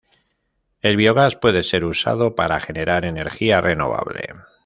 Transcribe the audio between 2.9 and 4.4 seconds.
energía renovable.